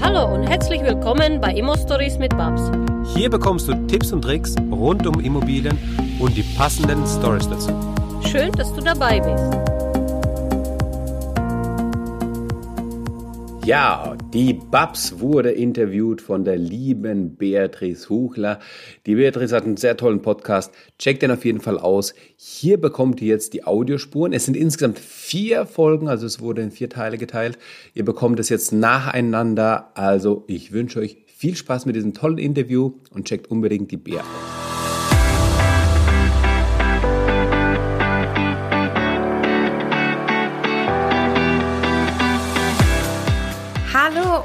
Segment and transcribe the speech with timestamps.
[0.00, 2.70] Hallo und herzlich willkommen bei Immo Stories mit Babs.
[3.14, 5.76] Hier bekommst du Tipps und Tricks rund um Immobilien
[6.20, 7.72] und die passenden Stories dazu.
[8.24, 9.58] Schön, dass du dabei bist.
[13.64, 18.58] Ja, die Babs wurde interviewt von der lieben Beatrice Huchler.
[19.06, 20.74] Die Beatrice hat einen sehr tollen Podcast.
[20.98, 22.12] Checkt den auf jeden Fall aus.
[22.36, 24.34] Hier bekommt ihr jetzt die Audiospuren.
[24.34, 27.58] Es sind insgesamt vier Folgen, also es wurde in vier Teile geteilt.
[27.94, 29.92] Ihr bekommt es jetzt nacheinander.
[29.94, 34.20] Also ich wünsche euch viel Spaß mit diesem tollen Interview und checkt unbedingt die Bea
[34.20, 34.67] aus.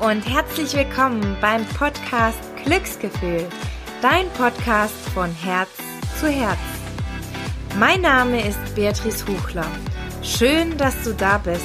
[0.03, 3.47] Und herzlich willkommen beim Podcast Glücksgefühl,
[4.01, 5.69] dein Podcast von Herz
[6.19, 6.59] zu Herz.
[7.79, 9.65] Mein Name ist Beatrice Huchler.
[10.21, 11.63] Schön, dass du da bist.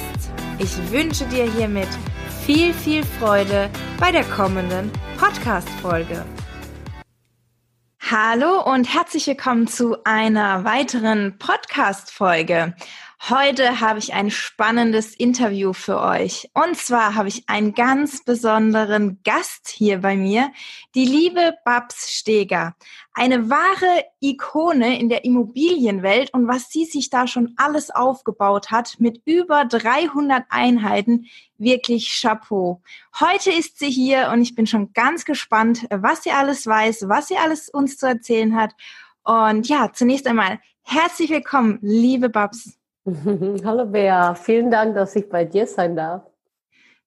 [0.57, 1.89] Ich wünsche dir hiermit
[2.45, 6.23] viel, viel Freude bei der kommenden Podcast-Folge.
[7.99, 12.73] Hallo und herzlich willkommen zu einer weiteren Podcast-Folge.
[13.27, 16.49] Heute habe ich ein spannendes Interview für euch.
[16.53, 20.51] Und zwar habe ich einen ganz besonderen Gast hier bei mir,
[20.95, 22.75] die liebe Babs Steger.
[23.13, 28.95] Eine wahre Ikone in der Immobilienwelt und was sie sich da schon alles aufgebaut hat
[28.99, 31.25] mit über 300 Einheiten,
[31.57, 32.81] wirklich Chapeau.
[33.19, 37.27] Heute ist sie hier und ich bin schon ganz gespannt, was sie alles weiß, was
[37.27, 38.73] sie alles uns zu erzählen hat.
[39.23, 42.78] Und ja, zunächst einmal herzlich willkommen, liebe Babs.
[43.65, 46.23] Hallo Bea, vielen Dank, dass ich bei dir sein darf.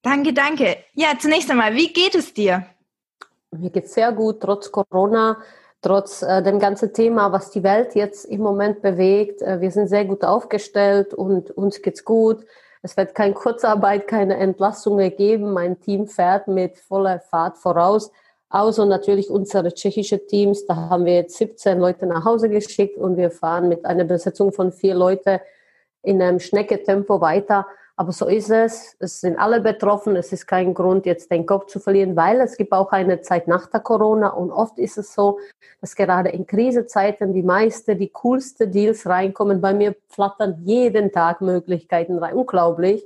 [0.01, 0.77] Danke, danke.
[0.95, 2.67] Ja, zunächst einmal, wie geht es dir?
[3.51, 5.37] Mir geht es sehr gut, trotz Corona,
[5.83, 9.43] trotz äh, dem ganzen Thema, was die Welt jetzt im Moment bewegt.
[9.43, 12.45] Äh, wir sind sehr gut aufgestellt und uns geht's gut.
[12.81, 15.53] Es wird keine Kurzarbeit, keine Entlassungen geben.
[15.53, 18.11] Mein Team fährt mit voller Fahrt voraus.
[18.49, 20.67] Außer natürlich unsere tschechische Teams.
[20.67, 24.53] Da haben wir jetzt 17 Leute nach Hause geschickt und wir fahren mit einer Besetzung
[24.53, 25.39] von vier Leuten
[26.03, 27.67] in einem Schnecketempo weiter.
[27.95, 28.97] Aber so ist es.
[28.99, 30.17] Es sind alle betroffen.
[30.17, 33.47] Es ist kein Grund, jetzt den Kopf zu verlieren, weil es gibt auch eine Zeit
[33.49, 34.29] nach der Corona.
[34.29, 35.39] Und oft ist es so,
[35.81, 39.61] dass gerade in Krisezeiten die meisten, die coolsten Deals reinkommen.
[39.61, 42.35] Bei mir flattern jeden Tag Möglichkeiten rein.
[42.35, 43.05] Unglaublich.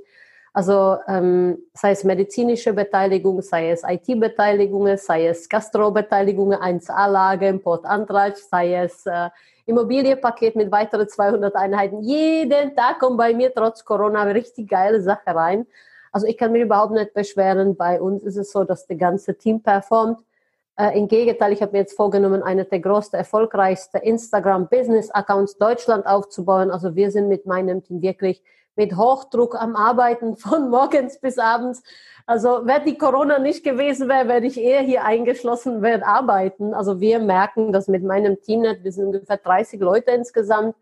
[0.56, 8.76] Also ähm, sei es medizinische Beteiligung, sei es IT-Beteiligungen, sei es Gastro-Beteiligungen, 1A-Lagen, Portantrag, sei
[8.76, 9.28] es äh,
[9.66, 12.02] Immobilienpaket mit weiteren 200 Einheiten.
[12.02, 15.66] Jeden Tag kommt bei mir trotz Corona eine richtig geile Sache rein.
[16.12, 17.76] Also ich kann mich überhaupt nicht beschweren.
[17.76, 20.20] Bei uns ist es so, dass das ganze Team performt.
[20.78, 26.70] Äh, Im Gegenteil, ich habe mir jetzt vorgenommen, eine der größten, erfolgreichsten Instagram-Business-Accounts Deutschland aufzubauen.
[26.70, 28.42] Also wir sind mit meinem Team wirklich
[28.76, 31.82] mit Hochdruck am Arbeiten von morgens bis abends.
[32.26, 36.74] Also wenn die Corona nicht gewesen wäre, wäre ich eher hier eingeschlossen, werde arbeiten.
[36.74, 38.82] Also wir merken das mit meinem Team nicht.
[38.84, 40.74] Wir sind ungefähr 30 Leute insgesamt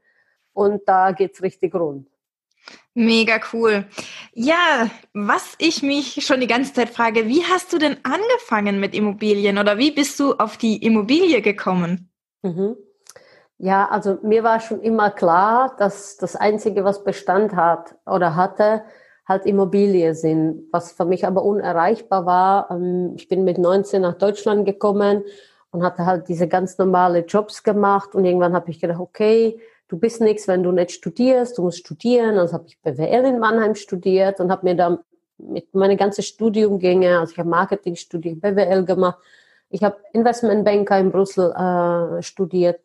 [0.55, 2.09] und da geht's richtig rund.
[2.95, 3.85] Mega cool.
[4.33, 8.95] Ja, was ich mich schon die ganze Zeit frage, wie hast du denn angefangen mit
[8.95, 12.11] Immobilien oder wie bist du auf die Immobilie gekommen?
[12.43, 12.77] Mhm.
[13.59, 18.83] Ja, also mir war schon immer klar, dass das Einzige, was Bestand hat oder hatte,
[19.27, 22.71] halt Immobilie sind, was für mich aber unerreichbar war.
[22.71, 25.25] Ähm, ich bin mit 19 nach Deutschland gekommen
[25.71, 29.99] und hatte halt diese ganz normale Jobs gemacht und irgendwann habe ich gedacht, okay, du
[29.99, 32.39] bist nichts, wenn du nicht studierst, du musst studieren.
[32.39, 34.99] Also habe ich BWL in Mannheim studiert und habe mir dann
[35.39, 39.19] mit meine ganze Studiumgänge, also ich habe Marketing studiert, BWL gemacht,
[39.71, 42.81] ich habe Investmentbanker in Brüssel äh, studiert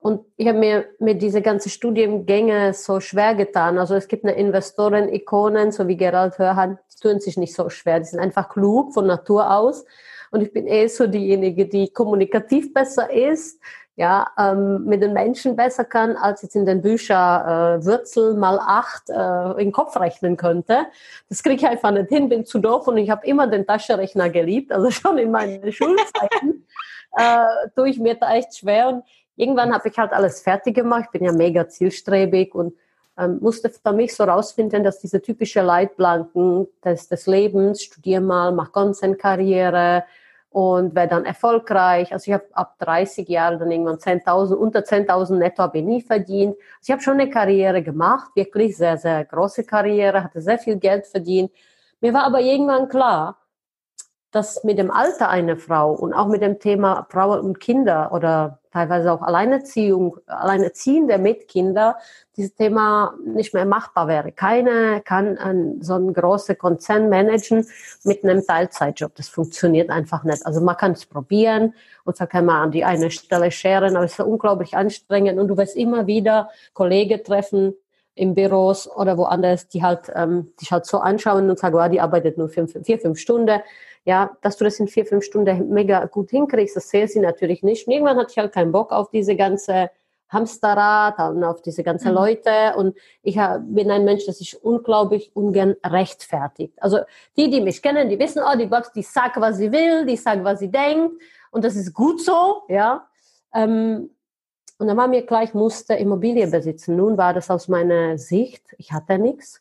[0.00, 3.78] und ich habe mir mit diese ganzen Studiengänge so schwer getan.
[3.78, 7.98] Also es gibt eine Investoren-Ikonen, so wie Gerald Hörhan, die tun sich nicht so schwer.
[7.98, 9.84] Die sind einfach klug von Natur aus.
[10.30, 13.60] Und ich bin eh so diejenige, die kommunikativ besser ist,
[13.96, 18.60] ja, ähm, mit den Menschen besser kann, als jetzt in den Büchern äh, Wurzel mal
[18.60, 20.86] acht äh, in den Kopf rechnen könnte.
[21.28, 24.30] Das kriege ich einfach nicht hin, bin zu doof und ich habe immer den Taschenrechner
[24.30, 26.66] geliebt, also schon in meinen Schulzeiten
[27.16, 28.88] äh, tue ich mir da echt schwer.
[28.88, 29.04] Und
[29.38, 31.04] irgendwann habe ich halt alles fertig gemacht.
[31.06, 32.74] Ich bin ja mega zielstrebig und
[33.16, 38.52] ähm, musste für mich so rausfinden, dass diese typische Leitplanken des, des Lebens, studier mal,
[38.52, 40.04] mach Konzernkarriere
[40.50, 42.12] und werde dann erfolgreich.
[42.12, 46.02] Also ich habe ab 30 Jahren dann irgendwann 10.000, unter 10.000 netto habe ich nie
[46.02, 46.56] verdient.
[46.56, 50.76] Also ich habe schon eine Karriere gemacht, wirklich sehr, sehr große Karriere, hatte sehr viel
[50.76, 51.50] Geld verdient.
[52.00, 53.38] Mir war aber irgendwann klar,
[54.30, 58.60] dass mit dem Alter einer Frau und auch mit dem Thema Frauen und Kinder oder
[58.78, 61.94] teilweise auch Alleinerziehung, Alleinerziehende mit Kindern,
[62.36, 64.30] dieses Thema nicht mehr machbar wäre.
[64.30, 67.66] Keiner kann ein, so einen großen Konzern managen
[68.04, 69.14] mit einem Teilzeitjob.
[69.16, 70.46] Das funktioniert einfach nicht.
[70.46, 74.04] Also man kann es probieren und so kann man an die eine Stelle scheren, aber
[74.04, 77.74] es ist unglaublich anstrengend und du wirst immer wieder Kollegen treffen,
[78.14, 82.00] im Büros oder woanders, die halt ähm, dich halt so anschauen und sagen, oh, die
[82.00, 83.60] arbeitet nur fünf, vier, fünf Stunden.
[84.08, 87.62] Ja, dass du das in vier, fünf Stunden mega gut hinkriegst, das sehen sie natürlich
[87.62, 87.86] nicht.
[87.86, 89.90] Und irgendwann hatte ich halt keinen Bock auf diese ganze
[90.30, 92.14] Hamsterrad und auf diese ganzen mhm.
[92.14, 92.74] Leute.
[92.78, 96.82] Und ich bin ein Mensch, das sich unglaublich ungern rechtfertigt.
[96.82, 97.00] Also
[97.36, 100.16] die, die mich kennen, die wissen, oh, die Box, die sagt, was sie will, die
[100.16, 101.20] sagt, was sie denkt.
[101.50, 103.06] Und das ist gut so, ja.
[103.52, 104.08] Ähm,
[104.78, 106.96] und dann war mir klar, ich musste Immobilie besitzen.
[106.96, 109.60] Nun war das aus meiner Sicht, ich hatte nichts.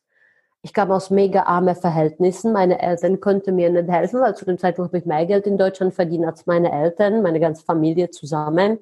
[0.62, 2.52] Ich kam aus mega armen Verhältnissen.
[2.52, 5.58] Meine Eltern konnten mir nicht helfen, weil zu dem Zeitpunkt habe ich mehr Geld in
[5.58, 8.80] Deutschland verdient als meine Eltern, meine ganze Familie zusammen.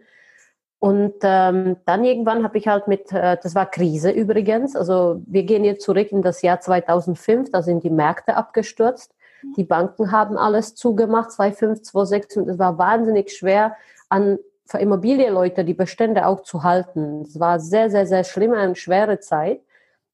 [0.80, 5.44] Und ähm, dann irgendwann habe ich halt mit, äh, das war Krise übrigens, also wir
[5.44, 9.16] gehen jetzt zurück in das Jahr 2005, da sind die Märkte abgestürzt.
[9.57, 13.75] Die Banken haben alles zugemacht, 2005, 2006 und es war wahnsinnig schwer,
[14.10, 17.22] an für Immobilienleute die Bestände auch zu halten.
[17.22, 19.62] Es war sehr, sehr, sehr schlimme und schwere Zeit.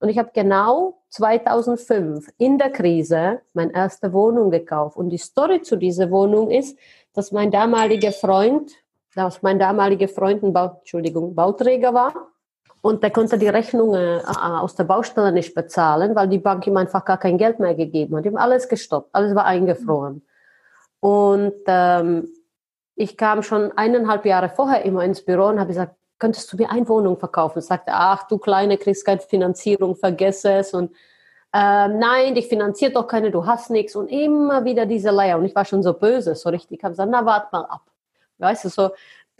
[0.02, 4.98] Und ich habe genau 2005 in der Krise meine erste Wohnung gekauft.
[4.98, 6.76] Und die Story zu dieser Wohnung ist,
[7.14, 8.72] dass mein damaliger Freund,
[9.14, 12.14] dass mein damaliger Freund ein Bau, Entschuldigung, Bauträger war.
[12.82, 16.78] Und der konnte die Rechnungen äh, aus der Baustelle nicht bezahlen, weil die Bank ihm
[16.78, 18.26] einfach gar kein Geld mehr gegeben hat.
[18.26, 20.24] Haben alles gestoppt, alles war eingefroren.
[21.00, 22.28] Und ähm,
[22.96, 26.70] ich kam schon eineinhalb Jahre vorher immer ins Büro und habe gesagt, könntest du mir
[26.70, 27.60] eine Wohnung verkaufen?
[27.60, 30.72] Ich sagte, ach du Kleine, kriegst keine Finanzierung, vergess es.
[30.72, 30.92] Und
[31.52, 33.96] äh, nein, dich finanziert doch keine, du hast nichts.
[33.96, 35.40] Und immer wieder diese Leier.
[35.40, 36.78] Und ich war schon so böse, so richtig.
[36.78, 37.82] Ich habe gesagt, na, wart mal ab.
[38.38, 38.92] Weißt du, so,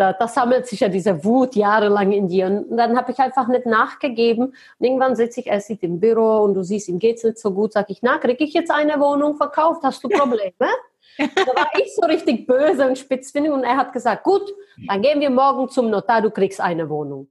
[0.02, 2.48] da, da sammelt sich ja diese Wut jahrelang in dir.
[2.48, 4.48] Und dann habe ich einfach nicht nachgegeben.
[4.48, 7.52] Und irgendwann sitze ich, er sieht im Büro und du siehst, ihm geht's nicht so
[7.52, 7.74] gut.
[7.74, 9.84] Sag ich, na, kriege ich jetzt eine Wohnung verkauft?
[9.84, 10.50] Hast du Probleme?
[11.18, 14.42] Da war ich so richtig böse und spitzfindig und er hat gesagt, gut,
[14.88, 17.28] dann gehen wir morgen zum Notar, du kriegst eine Wohnung.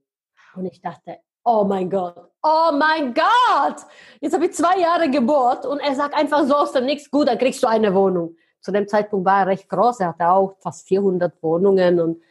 [0.55, 3.77] Und ich dachte, oh mein Gott, oh mein Gott,
[4.21, 7.27] jetzt habe ich zwei Jahre Geburt und er sagt einfach so aus dem Nichts, gut,
[7.27, 8.35] dann kriegst du eine Wohnung.
[8.61, 12.21] Zu dem Zeitpunkt war er recht groß, er hatte auch fast 400 Wohnungen und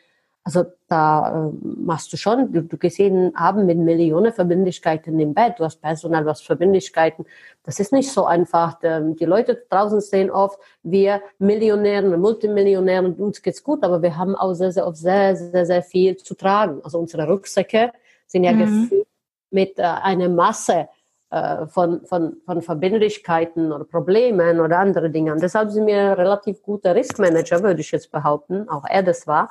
[0.42, 5.34] also da äh, machst du schon, du, du gehst jeden Abend mit Millionen Verbindlichkeiten im
[5.34, 7.26] Bett, du hast Personal, du hast Verbindlichkeiten.
[7.62, 8.78] Das ist nicht so einfach.
[8.80, 14.54] Die Leute draußen sehen oft, wir Millionären, Multimillionären, uns geht's gut, aber wir haben auch
[14.54, 16.80] sehr, sehr oft sehr, sehr, sehr viel zu tragen.
[16.82, 17.92] Also unsere Rucksäcke
[18.26, 18.58] sind ja mhm.
[18.58, 19.06] gefüllt
[19.50, 20.88] mit äh, einer Masse
[21.30, 25.32] äh, von, von, von Verbindlichkeiten oder Problemen oder andere Dinge.
[25.32, 28.68] Und deshalb sind wir relativ gute Riskmanager, würde ich jetzt behaupten.
[28.68, 29.50] Auch er das war.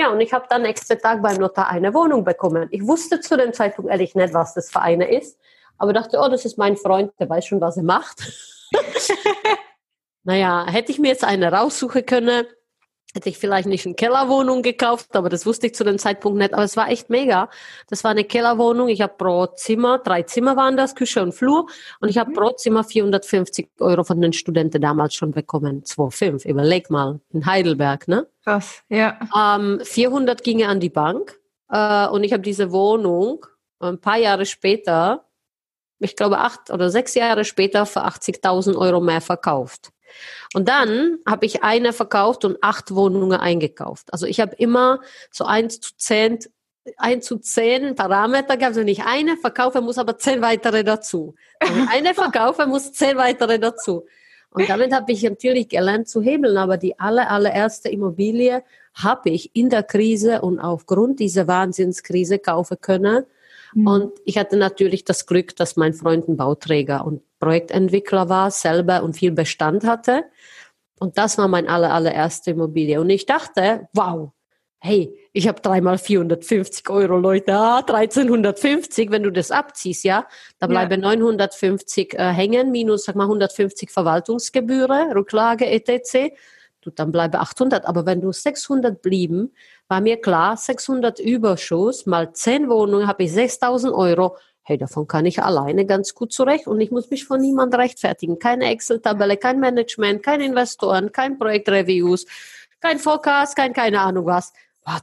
[0.00, 2.68] Ja, und ich habe dann nächsten Tag beim Notar eine Wohnung bekommen.
[2.70, 5.40] Ich wusste zu dem Zeitpunkt ehrlich nicht, was das für eine ist,
[5.76, 8.22] aber dachte, oh, das ist mein Freund, der weiß schon, was er macht.
[10.22, 12.46] naja, hätte ich mir jetzt eine raussuchen können,
[13.14, 16.52] hätte ich vielleicht nicht eine Kellerwohnung gekauft, aber das wusste ich zu dem Zeitpunkt nicht.
[16.52, 17.48] Aber es war echt mega.
[17.88, 18.88] Das war eine Kellerwohnung.
[18.88, 21.66] Ich habe pro Zimmer, drei Zimmer waren das, Küche und Flur.
[22.00, 22.34] Und ich habe mhm.
[22.34, 25.82] pro Zimmer 450 Euro von den Studenten damals schon bekommen.
[25.82, 26.46] 2,5.
[26.46, 27.20] Überleg mal.
[27.32, 28.26] In Heidelberg, ne?
[28.44, 29.18] Krass, ja.
[29.36, 31.38] Ähm, 400 ginge an die Bank.
[31.70, 33.46] Äh, und ich habe diese Wohnung
[33.80, 35.24] ein paar Jahre später,
[35.98, 39.92] ich glaube acht oder sechs Jahre später, für 80.000 Euro mehr verkauft.
[40.54, 44.12] Und dann habe ich eine verkauft und acht Wohnungen eingekauft.
[44.12, 45.00] Also ich habe immer
[45.30, 46.38] so eins zu zehn,
[46.96, 48.76] ein zu zehn Parameter gehabt.
[48.76, 51.34] Wenn ich eine verkaufe, muss aber zehn weitere dazu.
[51.60, 54.06] Wenn ich eine verkaufe, muss zehn weitere dazu.
[54.50, 56.56] Und damit habe ich natürlich gelernt zu hebeln.
[56.56, 62.78] Aber die aller, allererste Immobilie habe ich in der Krise und aufgrund dieser Wahnsinnskrise kaufen
[62.80, 63.24] können.
[63.74, 63.86] Mhm.
[63.86, 69.02] Und ich hatte natürlich das Glück, dass mein Freund ein Bauträger und Projektentwickler war, selber
[69.02, 70.24] und viel Bestand hatte.
[70.98, 73.00] Und das war mein aller, allererste Immobilie.
[73.00, 74.32] Und ich dachte, wow,
[74.80, 80.26] hey, ich habe dreimal 450 Euro, Leute, ah, 1350, wenn du das abziehst, ja,
[80.58, 81.08] da bleiben ja.
[81.08, 86.34] 950 äh, hängen, minus, sag mal, 150 Verwaltungsgebühren, Rücklage, etc.
[86.80, 87.86] Du, dann bleibe 800.
[87.86, 89.52] Aber wenn du 600 blieben,
[89.88, 94.36] war mir klar, 600 Überschuss mal 10 Wohnungen habe ich 6000 Euro
[94.68, 98.38] hey, davon kann ich alleine ganz gut zurecht und ich muss mich von niemand rechtfertigen.
[98.38, 102.26] Keine Excel-Tabelle, kein Management, kein Investoren, kein Projektreviews,
[102.78, 104.52] kein Forecast, kein keine Ahnung was.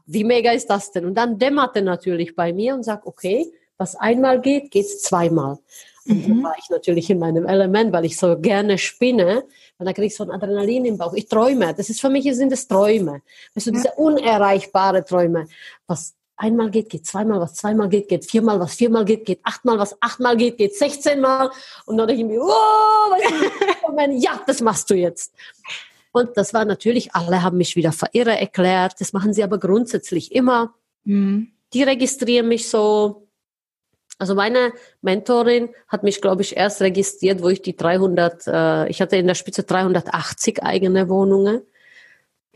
[0.06, 1.06] Wie mega ist das denn?
[1.06, 5.58] Und dann dämmerte natürlich bei mir und sagt, okay, was einmal geht, geht's zweimal.
[6.08, 9.46] Und dann war ich natürlich in meinem Element, weil ich so gerne spinne.
[9.80, 11.14] Und dann kriege ich so ein Adrenalin im Bauch.
[11.16, 11.74] Ich träume.
[11.74, 13.24] Das ist für mich sind es Träume.
[13.56, 15.48] Du, diese unerreichbare Träume.
[15.88, 19.80] Was einmal geht, geht zweimal, was zweimal geht, geht viermal, was viermal geht, geht achtmal,
[19.80, 21.52] was achtmal geht, geht sechzehnmal.
[21.86, 25.34] Und dann denke ich mir, oh, ja, das machst du jetzt.
[26.12, 29.00] Und das war natürlich, alle haben mich wieder verirre erklärt.
[29.00, 30.74] Das machen sie aber grundsätzlich immer.
[31.04, 31.52] Mhm.
[31.74, 33.28] Die registrieren mich so,
[34.18, 39.02] also meine Mentorin hat mich, glaube ich, erst registriert, wo ich die 300, äh, ich
[39.02, 41.64] hatte in der Spitze 380 eigene Wohnungen.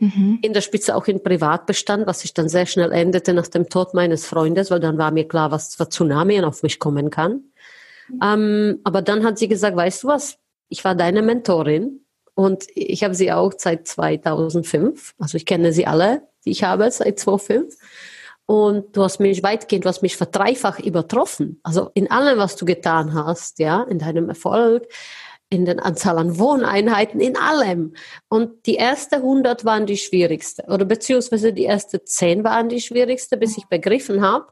[0.00, 0.38] Mhm.
[0.42, 3.94] In der Spitze auch in Privatbestand, was sich dann sehr schnell endete nach dem Tod
[3.94, 7.44] meines Freundes, weil dann war mir klar, was für Tsunami auf mich kommen kann.
[8.08, 8.20] Mhm.
[8.22, 10.38] Ähm, aber dann hat sie gesagt, weißt du was,
[10.68, 12.00] ich war deine Mentorin
[12.34, 16.90] und ich habe sie auch seit 2005, also ich kenne sie alle, die ich habe
[16.90, 17.76] seit 2005.
[18.46, 21.60] Und du hast mich weitgehend, du hast mich verdreifach übertroffen.
[21.62, 24.88] Also in allem, was du getan hast, ja, in deinem Erfolg,
[25.50, 27.94] in den Anzahl an Wohneinheiten, in allem.
[28.28, 30.64] Und die erste 100 waren die schwierigste.
[30.68, 34.46] Oder beziehungsweise die erste 10 waren die schwierigste, bis ich begriffen habe,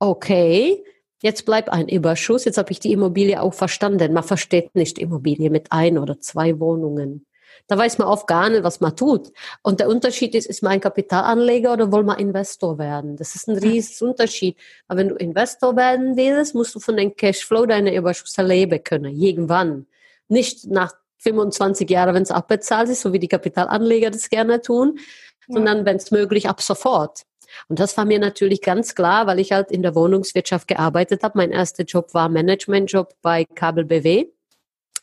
[0.00, 0.84] okay,
[1.22, 2.44] jetzt bleibt ein Überschuss.
[2.44, 4.12] Jetzt habe ich die Immobilie auch verstanden.
[4.12, 7.24] Man versteht nicht Immobilie mit ein oder zwei Wohnungen.
[7.68, 9.30] Da weiß man oft gar nicht, was man tut.
[9.62, 13.16] Und der Unterschied ist, ist man ein Kapitalanleger oder will man Investor werden?
[13.16, 14.58] Das ist ein riesiges Unterschied.
[14.88, 19.14] Aber wenn du Investor werden willst, musst du von dem Cashflow deine Überschüsse leben können.
[19.16, 19.86] Irgendwann.
[20.28, 24.98] Nicht nach 25 Jahren, wenn es abbezahlt ist, so wie die Kapitalanleger das gerne tun,
[24.98, 25.54] ja.
[25.54, 27.22] sondern wenn es möglich ab sofort.
[27.68, 31.36] Und das war mir natürlich ganz klar, weil ich halt in der Wohnungswirtschaft gearbeitet habe.
[31.36, 34.26] Mein erster Job war Managementjob bei Kabel BW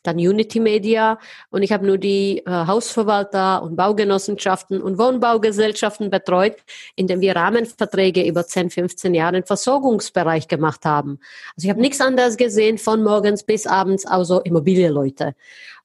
[0.03, 6.55] dann Unity Media und ich habe nur die äh, Hausverwalter und Baugenossenschaften und Wohnbaugesellschaften betreut,
[6.95, 11.19] indem wir Rahmenverträge über 10, 15 Jahre im Versorgungsbereich gemacht haben.
[11.55, 15.35] Also ich habe nichts anderes gesehen von morgens bis abends, außer Immobilienleute.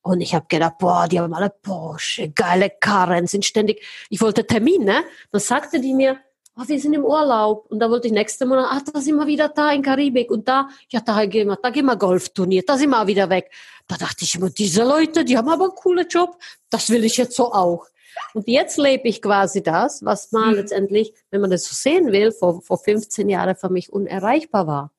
[0.02, 3.82] Und ich habe gedacht, boah, die haben alle Porsche, geile Karren, sind ständig.
[4.10, 5.02] Ich wollte Termin, ne?
[5.32, 6.18] Dann sagte die mir,
[6.56, 7.66] oh, wir sind im Urlaub.
[7.70, 10.30] Und da wollte ich nächste Monat, ach, da sind wir wieder da in Karibik.
[10.30, 13.28] Und da, ja, da gehen wir, da gehen wir Golfturnier, da sind wir auch wieder
[13.30, 13.50] weg.
[13.86, 16.38] Da dachte ich immer, diese Leute, die haben aber einen coolen Job.
[16.70, 17.86] Das will ich jetzt so auch.
[18.32, 20.54] Und jetzt lebe ich quasi das, was mal mhm.
[20.54, 24.90] letztendlich, wenn man das so sehen will, vor, vor 15 Jahren für mich unerreichbar war.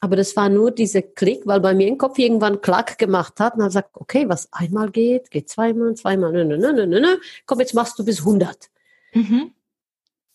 [0.00, 3.54] Aber das war nur dieser Klick, weil bei mir im Kopf irgendwann Klack gemacht hat
[3.54, 7.16] und hat gesagt, okay, was einmal geht, geht zweimal, zweimal, nö, nö, nö, nö, nö.
[7.46, 8.70] komm, jetzt machst du bis 100.
[9.12, 9.52] Mhm.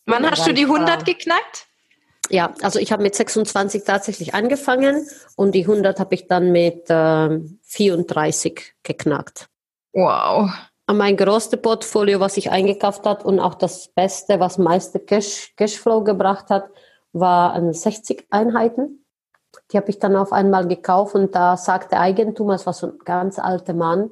[0.05, 1.67] Wann hast du die 100 geknackt?
[2.29, 6.89] Ja, also ich habe mit 26 tatsächlich angefangen und die 100 habe ich dann mit
[6.89, 9.50] äh, 34 geknackt.
[9.93, 10.50] Wow.
[10.91, 16.03] Mein größtes Portfolio, was ich eingekauft hat und auch das Beste, was meiste Cash, Cashflow
[16.03, 16.65] gebracht hat,
[17.13, 19.05] waren 60 Einheiten.
[19.72, 22.88] Die habe ich dann auf einmal gekauft und da sagte der Eigentümer, es war so
[22.88, 24.10] ein ganz alter Mann,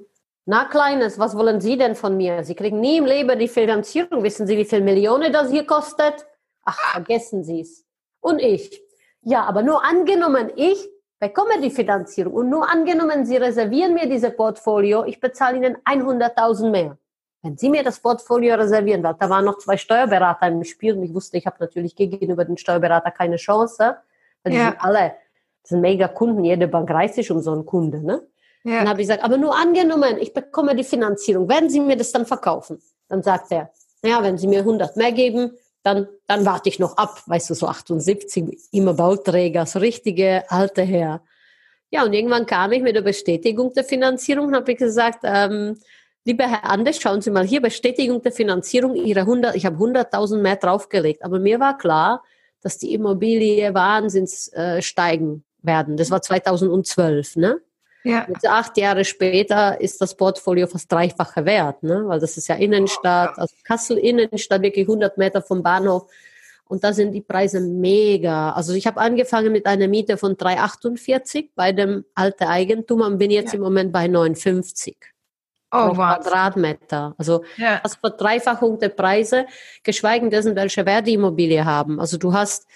[0.52, 2.44] na, Kleines, was wollen Sie denn von mir?
[2.44, 4.22] Sie kriegen nie im Leben die Finanzierung.
[4.22, 6.26] Wissen Sie, wie viel Millionen das hier kostet?
[6.66, 7.86] Ach, vergessen Sie es.
[8.20, 8.84] Und ich.
[9.22, 10.90] Ja, aber nur angenommen, ich
[11.20, 16.70] bekomme die Finanzierung und nur angenommen, Sie reservieren mir diese Portfolio, ich bezahle Ihnen 100.000
[16.70, 16.98] mehr.
[17.44, 21.04] Wenn Sie mir das Portfolio reservieren, weil da waren noch zwei Steuerberater im Spiel und
[21.04, 23.96] ich wusste, ich habe natürlich gegenüber den Steuerberater keine Chance,
[24.44, 24.72] weil die ja.
[24.72, 25.14] sind alle,
[25.62, 28.28] das sind mega Kunden, jede Bank reißt sich um so einen Kunde, ne?
[28.64, 28.80] Ja.
[28.80, 32.12] Dann habe ich gesagt, aber nur angenommen, ich bekomme die Finanzierung, werden Sie mir das
[32.12, 32.82] dann verkaufen?
[33.08, 33.72] Dann sagt er,
[34.04, 35.52] ja, wenn Sie mir 100 mehr geben,
[35.84, 40.84] dann, dann warte ich noch ab, weißt du, so 78, immer Bauträger, so richtige alte
[40.84, 41.24] Herr.
[41.90, 45.78] Ja, und irgendwann kam ich mit der Bestätigung der Finanzierung und habe gesagt, ähm,
[46.24, 50.38] lieber Herr Anders, schauen Sie mal hier, Bestätigung der Finanzierung, Ihre 100, ich habe 100.000
[50.38, 52.24] mehr draufgelegt, aber mir war klar,
[52.62, 55.98] dass die Immobilie wahnsinns äh, steigen werden.
[55.98, 57.60] Das war 2012, ne?
[58.04, 58.26] Ja.
[58.28, 62.04] Jetzt acht Jahre später ist das Portfolio fast dreifache wert, ne?
[62.08, 66.10] weil das ist ja Innenstadt, also Kassel Innenstadt, wirklich 100 Meter vom Bahnhof.
[66.66, 68.54] Und da sind die Preise mega.
[68.54, 73.30] Also ich habe angefangen mit einer Miete von 3,48 bei dem alten Eigentum und bin
[73.30, 73.58] jetzt ja.
[73.58, 74.96] im Moment bei 59.
[75.74, 77.14] Oh, Quadratmeter.
[77.18, 77.80] Also ja.
[77.84, 79.46] das Verdreifachung der Preise,
[79.84, 82.00] geschweige dessen, welche Wert die Immobilie haben.
[82.00, 82.68] Also du hast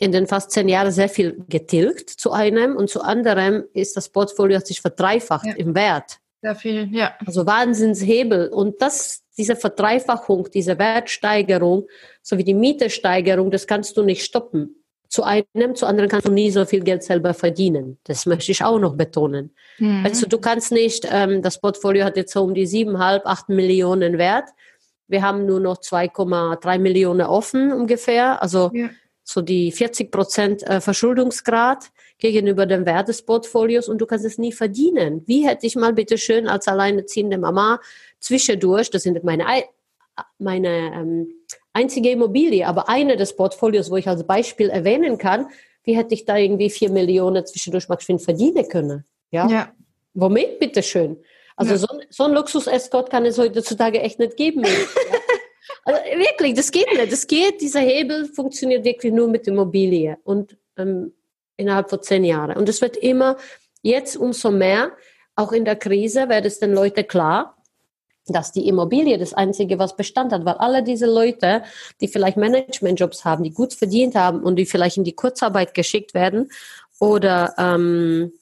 [0.00, 4.08] in den fast zehn Jahren sehr viel getilgt zu einem und zu anderem ist das
[4.08, 5.54] Portfolio hat sich verdreifacht ja.
[5.54, 6.18] im Wert.
[6.42, 7.14] Sehr viel, ja.
[7.24, 8.48] Also Wahnsinnshebel.
[8.48, 11.86] Und das, diese Verdreifachung, diese Wertsteigerung
[12.22, 14.76] sowie die Mietesteigerung, das kannst du nicht stoppen.
[15.08, 17.98] Zu einem, zu anderen kannst du nie so viel Geld selber verdienen.
[18.04, 19.54] Das möchte ich auch noch betonen.
[19.78, 20.04] Mhm.
[20.04, 24.18] Also du kannst nicht, ähm, das Portfolio hat jetzt so um die siebeneinhalb, acht Millionen
[24.18, 24.50] Wert.
[25.06, 28.42] Wir haben nur noch 2,3 Millionen offen ungefähr.
[28.42, 28.90] Also ja
[29.24, 31.90] so die 40 Prozent äh, Verschuldungsgrad.
[32.18, 35.22] gegenüber dem Wert des Portfolios und du kannst es nie verdienen.
[35.26, 37.80] Wie hätte ich mal bitte schön als alleinerziehende Mama
[38.20, 39.44] zwischendurch, das sind meine,
[40.38, 41.28] meine ähm,
[41.72, 45.48] einzige Immobilie, aber eine des Portfolios, wo ich als Beispiel erwähnen kann,
[45.82, 49.04] wie hätte ich da irgendwie vier Millionen zwischendurch mal verdienen können?
[49.30, 49.48] Ja.
[49.48, 49.72] ja.
[50.14, 51.18] Womit, bitteschön?
[51.56, 51.78] Also ja.
[51.78, 54.64] so, so ein Luxus-Escort kann es heutzutage echt nicht geben.
[54.64, 54.70] ja.
[55.84, 57.12] Also wirklich, das geht nicht.
[57.12, 61.12] Das geht, dieser Hebel funktioniert wirklich nur mit Immobilie und ähm,
[61.56, 62.56] innerhalb von zehn Jahren.
[62.56, 63.36] Und es wird immer,
[63.82, 64.92] jetzt umso mehr,
[65.36, 67.56] auch in der Krise, wird es den Leuten klar,
[68.26, 71.62] dass die Immobilie das Einzige, was Bestand hat, weil alle diese Leute,
[72.00, 76.14] die vielleicht Managementjobs haben, die gut verdient haben und die vielleicht in die Kurzarbeit geschickt
[76.14, 76.50] werden
[76.98, 78.32] oder ähm,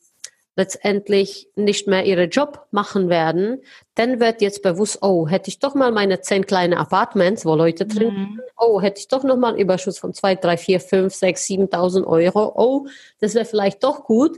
[0.55, 3.63] letztendlich nicht mehr ihre Job machen werden,
[3.95, 7.87] dann wird jetzt bewusst, oh, hätte ich doch mal meine zehn kleine Apartments, wo Leute
[7.87, 8.41] drin mhm.
[8.59, 12.07] oh, hätte ich doch noch mal einen Überschuss von zwei, drei, vier, fünf, sechs, siebentausend
[12.07, 12.87] Euro, oh,
[13.21, 14.37] das wäre vielleicht doch gut,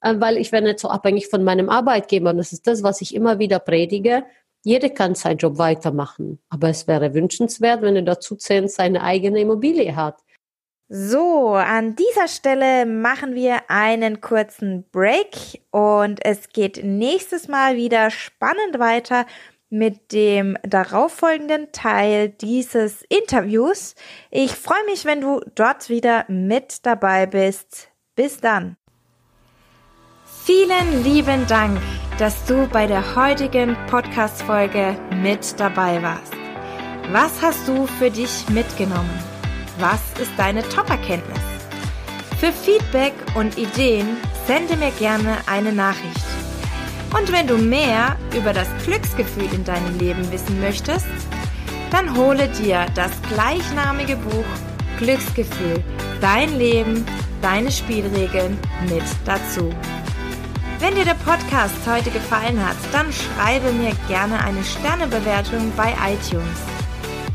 [0.00, 2.30] äh, weil ich wäre nicht so abhängig von meinem Arbeitgeber.
[2.30, 4.24] Und das ist das, was ich immer wieder predige.
[4.64, 9.40] Jeder kann seinen Job weitermachen, aber es wäre wünschenswert, wenn er dazu zählt, seine eigene
[9.40, 10.20] Immobilie hat.
[10.94, 18.10] So, an dieser Stelle machen wir einen kurzen Break und es geht nächstes Mal wieder
[18.10, 19.24] spannend weiter
[19.70, 23.94] mit dem darauffolgenden Teil dieses Interviews.
[24.30, 27.88] Ich freue mich, wenn du dort wieder mit dabei bist.
[28.14, 28.76] Bis dann.
[30.44, 31.80] Vielen lieben Dank,
[32.18, 36.34] dass du bei der heutigen Podcast-Folge mit dabei warst.
[37.12, 39.31] Was hast du für dich mitgenommen?
[39.82, 41.40] Was ist deine Top-Erkenntnis?
[42.38, 46.24] Für Feedback und Ideen sende mir gerne eine Nachricht.
[47.18, 51.08] Und wenn du mehr über das Glücksgefühl in deinem Leben wissen möchtest,
[51.90, 54.44] dann hole dir das gleichnamige Buch
[54.98, 55.82] Glücksgefühl,
[56.20, 57.04] dein Leben,
[57.40, 58.56] deine Spielregeln
[58.88, 59.74] mit dazu.
[60.78, 66.71] Wenn dir der Podcast heute gefallen hat, dann schreibe mir gerne eine Sternebewertung bei iTunes.